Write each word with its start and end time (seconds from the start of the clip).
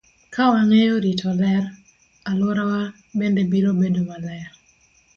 Ka 0.33 0.43
wang'eyo 0.51 0.95
rito 1.05 1.29
ler, 1.41 1.63
alworawa 2.29 2.81
bende 3.17 3.41
biro 3.51 3.71
bedo 3.79 4.01
maler. 4.09 4.47